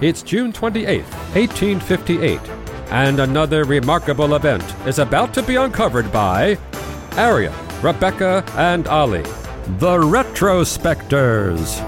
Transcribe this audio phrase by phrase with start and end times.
[0.00, 2.38] It's June 28th, 1858,
[2.92, 6.56] and another remarkable event is about to be uncovered by
[7.16, 7.52] Arion,
[7.82, 9.22] Rebecca, and Olly,
[9.80, 11.84] the Retrospectors.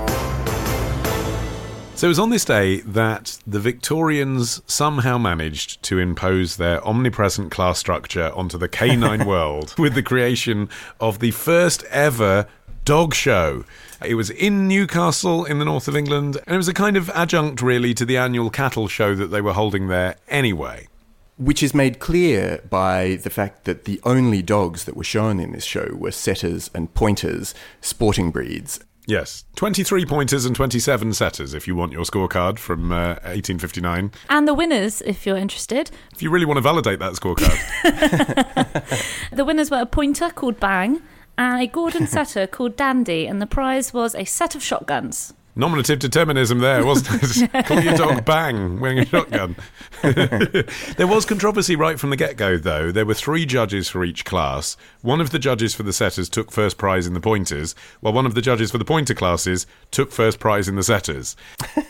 [1.97, 7.53] So it was on this day that the Victorians somehow managed to impose their omnipresent
[7.53, 12.49] class structure onto the canine world with the creation of the first ever
[12.85, 13.65] dog show.
[14.05, 17.11] It was in Newcastle in the north of England, and it was a kind of
[17.11, 20.89] adjunct, really, to the annual cattle show that they were holding there anyway.
[21.37, 25.53] Which is made clear by the fact that the only dogs that were shown in
[25.53, 28.81] this show were setters and pointers, sporting breeds.
[29.07, 34.13] Yes, 23 pointers and 27 setters if you want your scorecard from uh, 1859.
[34.29, 35.91] And the winners, if you're interested.
[36.13, 37.57] If you really want to validate that scorecard.
[39.33, 41.01] The winners were a pointer called Bang
[41.39, 45.33] and a Gordon setter called Dandy, and the prize was a set of shotguns.
[45.57, 47.53] Nominative determinism there, wasn't it?
[47.67, 49.57] Call your dog bang, wearing a shotgun.
[50.03, 52.93] there was controversy right from the get go, though.
[52.93, 54.77] There were three judges for each class.
[55.03, 58.27] One of the judges for the setters took first prize in the pointers, while one
[58.27, 61.37] of the judges for the pointer classes took first prize in the setters.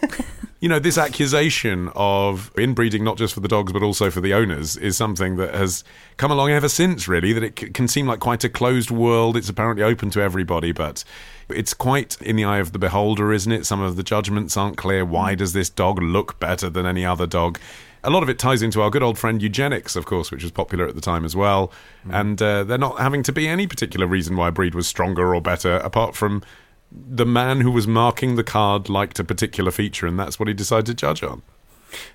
[0.61, 4.35] you know, this accusation of inbreeding not just for the dogs but also for the
[4.35, 5.85] owners is something that has
[6.17, 7.33] come along ever since, really.
[7.35, 9.37] That it c- can seem like quite a closed world.
[9.37, 11.05] It's apparently open to everybody, but
[11.53, 13.67] it's quite in the eye of the beholder, isn't it?
[13.67, 15.05] Some of the judgments aren't clear.
[15.05, 17.59] Why does this dog look better than any other dog?
[18.03, 20.53] A lot of it ties into our good old friend eugenics, of course, which was
[20.53, 21.71] popular at the time as well.
[22.11, 25.35] And uh, there not having to be any particular reason why a breed was stronger
[25.35, 26.43] or better, apart from
[26.91, 30.55] the man who was marking the card liked a particular feature, and that's what he
[30.55, 31.43] decided to judge on.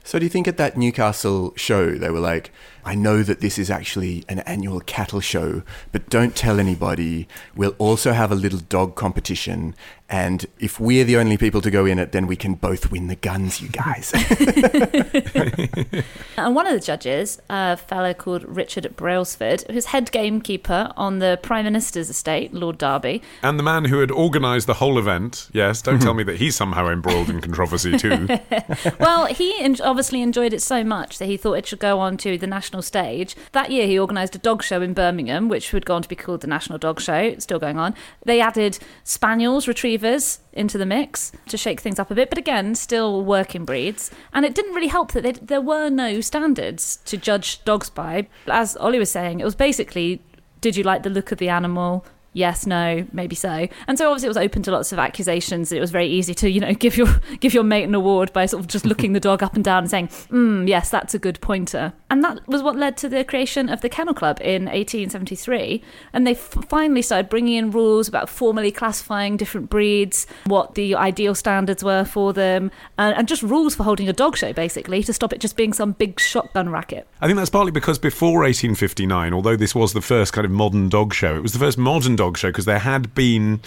[0.04, 2.52] So, do you think at that Newcastle show they were like,
[2.86, 7.28] I know that this is actually an annual cattle show, but don't tell anybody.
[7.56, 9.74] We'll also have a little dog competition.
[10.08, 13.08] And if we're the only people to go in it, then we can both win
[13.08, 14.14] the guns, you guys.
[16.38, 21.40] And one of the judges, a fellow called Richard Brailsford, who's head gamekeeper on the
[21.42, 23.22] Prime Minister's estate, Lord Derby.
[23.42, 26.56] And the man who had organised the whole event, yes, don't tell me that he's
[26.56, 28.28] somehow embroiled in controversy too.
[29.00, 32.38] well, he obviously enjoyed it so much that he thought it should go on to
[32.38, 33.36] the national stage.
[33.52, 36.16] That year, he organised a dog show in Birmingham, which would go on to be
[36.16, 37.16] called the National Dog Show.
[37.16, 37.96] It's still going on.
[38.26, 42.76] They added spaniels, retrievers into the mix to shake things up a bit, but again,
[42.76, 44.12] still working breeds.
[44.34, 48.28] And it didn't really help that there were no standards to judge dogs by.
[48.48, 50.22] As Olly was saying, it was basically
[50.66, 52.04] did you like the look of the animal?
[52.36, 53.70] Yes, no, maybe so.
[53.88, 55.72] And so obviously it was open to lots of accusations.
[55.72, 57.08] It was very easy to, you know, give your
[57.40, 59.84] give your mate an award by sort of just looking the dog up and down
[59.84, 61.94] and saying, mm, yes, that's a good pointer.
[62.10, 65.82] And that was what led to the creation of the Kennel Club in 1873.
[66.12, 70.94] And they f- finally started bringing in rules about formally classifying different breeds, what the
[70.94, 75.02] ideal standards were for them, and, and just rules for holding a dog show, basically,
[75.04, 77.08] to stop it just being some big shotgun racket.
[77.22, 80.90] I think that's partly because before 1859, although this was the first kind of modern
[80.90, 83.62] dog show, it was the first modern dog show because there had been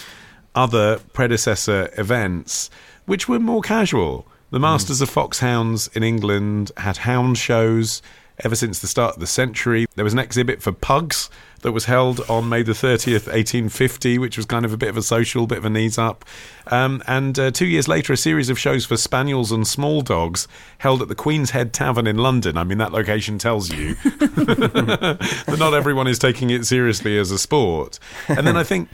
[0.54, 2.70] other predecessor events
[3.06, 4.26] which were more casual.
[4.50, 4.62] The hmm.
[4.62, 8.02] Masters of Foxhounds in England had hound shows
[8.44, 9.86] ever since the start of the century.
[9.94, 11.30] There was an exhibit for pugs
[11.62, 14.96] that was held on May the 30th, 1850, which was kind of a bit of
[14.96, 16.24] a social, bit of a knees up.
[16.68, 20.46] Um, and uh, two years later, a series of shows for spaniels and small dogs
[20.78, 22.56] held at the Queen's Head Tavern in London.
[22.56, 27.38] I mean, that location tells you that not everyone is taking it seriously as a
[27.38, 27.98] sport.
[28.28, 28.88] And then I think,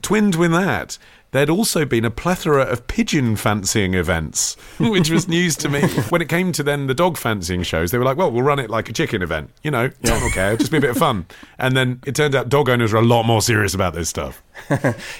[0.00, 0.98] twinned with that,
[1.30, 5.82] there'd also been a plethora of pigeon fancying events, which was news to me.
[6.08, 8.58] When it came to then the dog fancying shows, they were like, well, we'll run
[8.58, 9.50] it like a chicken event.
[9.62, 10.24] You know, yeah.
[10.26, 11.26] okay, it'll just be a bit of fun.
[11.58, 14.42] And then it turned out dog owners are a lot more serious about this stuff.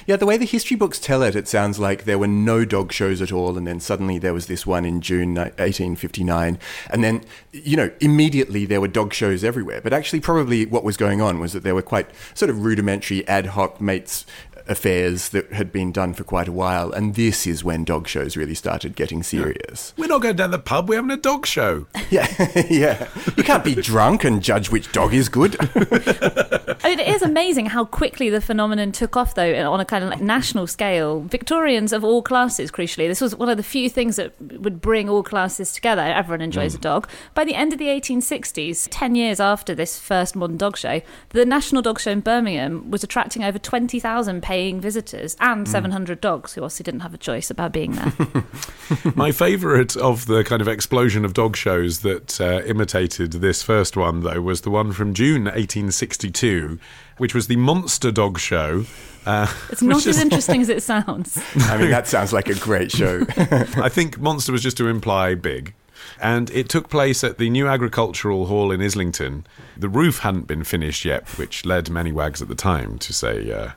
[0.07, 2.91] yeah, the way the history books tell it, it sounds like there were no dog
[2.91, 6.57] shows at all, and then suddenly there was this one in June 1859,
[6.89, 9.81] and then, you know, immediately there were dog shows everywhere.
[9.81, 13.27] But actually, probably what was going on was that there were quite sort of rudimentary
[13.27, 14.25] ad hoc mates
[14.69, 18.37] affairs that had been done for quite a while, and this is when dog shows
[18.37, 19.93] really started getting serious.
[19.97, 20.89] We're not going down the pub.
[20.89, 21.87] We're having a dog show.
[22.09, 22.27] Yeah,
[22.69, 23.09] yeah.
[23.35, 25.57] You can't be drunk and judge which dog is good.
[25.59, 30.05] I mean, it is amazing how quickly the phenomenon took off, though, on a kind
[30.05, 31.21] of like national scale.
[31.23, 35.09] Victorians of all classes, crucially, this was one of the few things that would bring
[35.09, 36.01] all classes together.
[36.01, 36.77] Everyone enjoys mm.
[36.77, 37.09] a dog.
[37.33, 41.45] By the end of the 1860s, 10 years after this first modern dog show, the
[41.45, 46.61] National Dog Show in Birmingham was attracting over 20,000 paying visitors and 700 dogs who
[46.63, 48.11] obviously didn't have a choice about being there.
[49.15, 53.95] My favourite of the kind of explosion of dog shows that uh, imitated this first
[53.95, 56.79] one, though, was the one from June 1862,
[57.19, 58.85] which was the Monster Dog Show.
[59.27, 61.39] Uh, It's not as is- interesting as it sounds.
[61.55, 63.25] I mean, that sounds like a great show.
[63.37, 65.75] I think monster was just to imply big.
[66.19, 69.45] And it took place at the new agricultural hall in Islington.
[69.77, 73.51] The roof hadn't been finished yet, which led many wags at the time to say,
[73.51, 73.71] uh,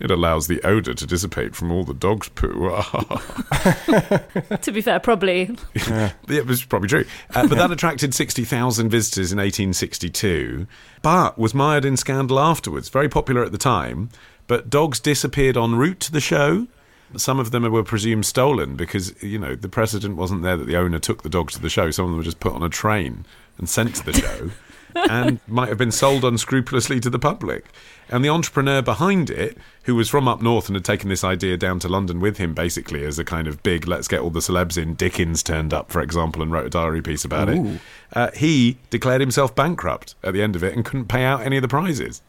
[0.00, 2.70] it allows the odour to dissipate from all the dog's poo.
[4.60, 5.56] to be fair, probably.
[5.88, 6.12] Yeah.
[6.28, 7.04] it was probably true.
[7.34, 10.66] Uh, but that attracted 60,000 visitors in 1862,
[11.02, 12.88] but was mired in scandal afterwards.
[12.88, 14.10] Very popular at the time,
[14.46, 16.68] but dogs disappeared en route to the show.
[17.16, 20.76] Some of them were presumed stolen because, you know, the precedent wasn't there that the
[20.76, 21.90] owner took the dogs to the show.
[21.90, 23.24] Some of them were just put on a train
[23.56, 24.50] and sent to the show
[24.94, 27.66] and might have been sold unscrupulously to the public.
[28.08, 31.56] And the entrepreneur behind it, who was from up north and had taken this idea
[31.56, 34.40] down to London with him, basically as a kind of big, let's get all the
[34.40, 34.94] celebs in.
[34.94, 37.80] Dickens turned up, for example, and wrote a diary piece about it.
[38.12, 41.56] Uh, he declared himself bankrupt at the end of it and couldn't pay out any
[41.56, 42.22] of the prizes.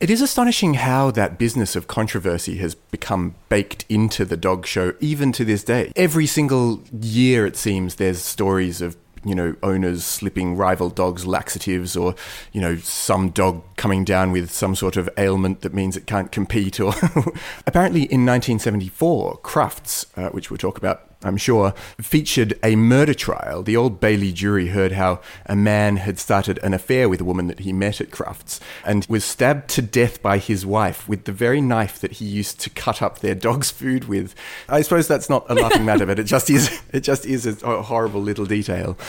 [0.00, 4.94] It is astonishing how that business of controversy has become baked into the dog show,
[5.00, 5.92] even to this day.
[5.96, 11.96] Every single year, it seems, there's stories of you know owners slipping rival dogs laxatives
[11.96, 12.14] or
[12.52, 16.30] you know some dog coming down with some sort of ailment that means it can't
[16.30, 16.92] compete or
[17.66, 23.64] apparently in 1974 crufts uh, which we'll talk about I'm sure, featured a murder trial.
[23.64, 27.48] The Old Bailey jury heard how a man had started an affair with a woman
[27.48, 31.32] that he met at Crufts and was stabbed to death by his wife with the
[31.32, 34.32] very knife that he used to cut up their dog's food with.
[34.68, 36.68] I suppose that's not a laughing matter, but it just is.
[36.90, 38.96] It just is a horrible little detail.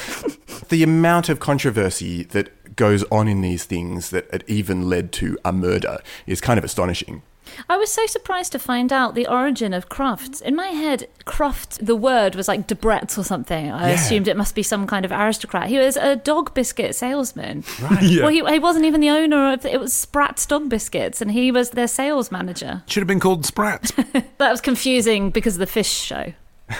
[0.69, 5.37] The amount of controversy that goes on in these things that it even led to
[5.43, 5.97] a murder
[6.27, 7.21] is kind of astonishing.
[7.67, 10.39] I was so surprised to find out the origin of Crufts.
[10.39, 13.71] In my head, Cruft, the word was like Debrett's or something.
[13.71, 13.95] I Yeah.
[13.95, 15.67] assumed it must be some kind of aristocrat.
[15.67, 17.63] He was a dog biscuit salesman.
[17.81, 18.03] Right.
[18.03, 18.21] Yeah.
[18.25, 21.51] Well, he, he wasn't even the owner of it was Spratt's Dog Biscuits, and he
[21.51, 22.83] was their sales manager.
[22.85, 23.91] Should have been called Sprat,
[24.37, 26.33] That was confusing because of the fish show.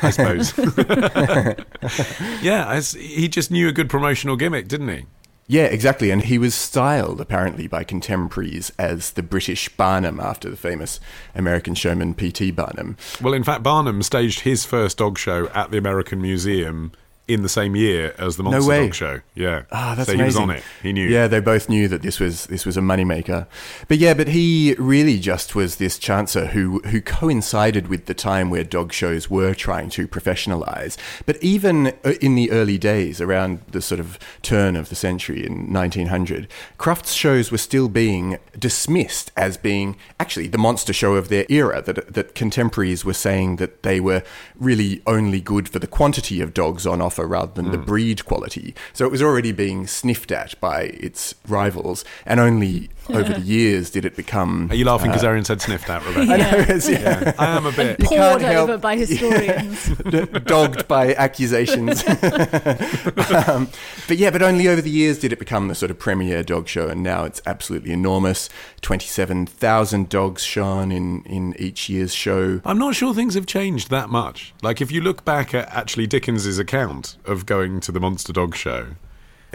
[0.04, 0.54] I suppose.
[2.44, 5.06] yeah, as, he just knew a good promotional gimmick, didn't he?
[5.52, 6.12] Yeah, exactly.
[6.12, 11.00] And he was styled, apparently, by contemporaries as the British Barnum after the famous
[11.34, 12.52] American showman P.T.
[12.52, 12.98] Barnum.
[13.20, 16.92] Well, in fact, Barnum staged his first dog show at the American Museum
[17.30, 18.86] in the same year as the Monster way.
[18.88, 19.22] Dog Show.
[19.36, 19.64] Yeah.
[19.72, 20.42] Ah, that's so he amazing.
[20.42, 20.64] was on it.
[20.82, 21.08] He knew.
[21.08, 23.46] Yeah, they both knew that this was this was a moneymaker.
[23.88, 28.50] But yeah, but he really just was this chancer who who coincided with the time
[28.50, 30.98] where dog shows were trying to professionalize.
[31.28, 35.46] But even uh, in the early days, around the sort of turn of the century
[35.46, 36.48] in 1900,
[36.80, 41.84] Crufts shows were still being dismissed as being actually the monster show of their era.
[41.84, 44.24] That that contemporaries were saying that they were
[44.56, 47.86] really only good for the quantity of dogs on offer rather than the mm.
[47.86, 48.76] breed quality.
[48.94, 53.90] So it was already being sniffed at by its rivals, and only over the years
[53.90, 54.70] did it become.
[54.72, 56.32] Are you laughing because Arion said sniffed out, Rebecca?
[56.34, 57.34] I know, it's- yeah.
[57.38, 58.00] I am a bit.
[58.00, 59.88] You Poured can't help- over by historians.
[60.46, 62.04] dogged by accusations.
[62.08, 63.70] um,
[64.08, 66.68] but yeah, but only over the years did it become the sort of premier dog
[66.68, 68.50] show, and now it's absolutely enormous.
[68.82, 72.62] Twenty-seven thousand dogs shown in in each year's show.
[72.66, 74.54] I'm not sure things have changed that much.
[74.62, 78.56] Like, if you look back at actually Dickens's account of going to the Monster Dog
[78.56, 78.88] Show,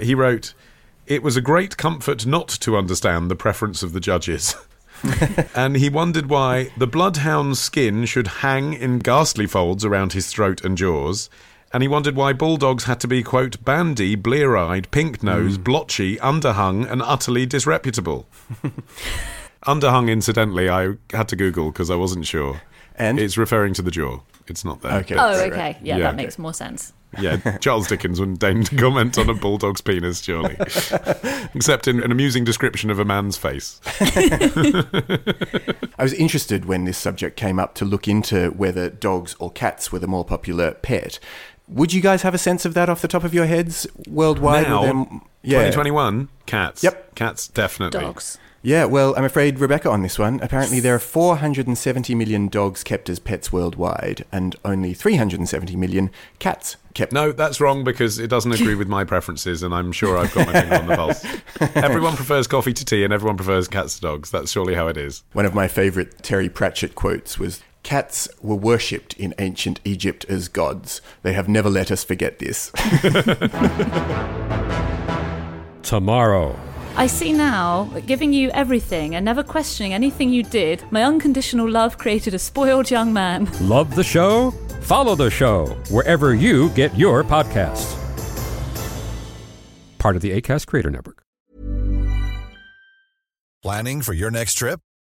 [0.00, 0.54] he wrote,
[1.06, 4.54] It was a great comfort not to understand the preference of the judges.
[5.54, 10.64] and he wondered why the bloodhound's skin should hang in ghastly folds around his throat
[10.64, 11.28] and jaws.
[11.72, 15.64] And he wondered why bulldogs had to be, quote, bandy, blear eyed, pink nosed, hmm.
[15.64, 18.26] blotchy, underhung, and utterly disreputable.
[19.66, 22.62] underhung, incidentally, I had to Google because I wasn't sure.
[22.94, 23.18] And?
[23.18, 24.20] It's referring to the jaw.
[24.46, 24.98] It's not there.
[25.00, 25.16] Okay.
[25.18, 25.76] Oh, okay.
[25.82, 26.02] Yeah, Yeah.
[26.04, 26.92] that makes more sense.
[27.18, 30.56] Yeah, Charles Dickens wouldn't deign to comment on a bulldog's penis, surely.
[31.54, 33.80] Except in an amusing description of a man's face.
[35.98, 39.92] I was interested when this subject came up to look into whether dogs or cats
[39.92, 41.18] were the more popular pet.
[41.68, 44.68] Would you guys have a sense of that off the top of your heads worldwide?
[44.68, 45.58] now, yeah.
[45.58, 46.82] 2021, cats.
[46.82, 47.14] Yep.
[47.14, 48.00] Cats, definitely.
[48.00, 48.38] Dogs.
[48.64, 50.40] Yeah, well, I'm afraid Rebecca on this one.
[50.40, 56.76] Apparently, there are 470 million dogs kept as pets worldwide, and only 370 million cats
[56.94, 57.12] kept.
[57.12, 60.46] No, that's wrong because it doesn't agree with my preferences, and I'm sure I've got
[60.46, 61.26] my finger on the pulse.
[61.76, 64.30] Everyone prefers coffee to tea, and everyone prefers cats to dogs.
[64.30, 65.24] That's surely how it is.
[65.34, 70.48] One of my favourite Terry Pratchett quotes was Cats were worshipped in ancient Egypt as
[70.48, 71.02] gods.
[71.22, 72.72] They have never let us forget this.
[75.84, 76.58] Tomorrow.
[76.96, 81.68] I see now that giving you everything and never questioning anything you did, my unconditional
[81.68, 83.48] love created a spoiled young man.
[83.60, 84.52] Love the show?
[84.80, 87.98] Follow the show wherever you get your podcasts.
[89.98, 91.22] Part of the ACAST Creator Network.
[93.62, 94.80] Planning for your next trip?